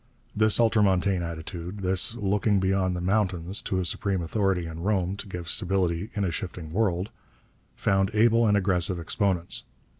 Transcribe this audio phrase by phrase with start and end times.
[0.35, 5.27] This ultramontane attitude this looking 'beyond the mountains' to a supreme authority in Rome to
[5.27, 7.11] give stability in a shifting world
[7.75, 9.63] found able and aggressive exponents.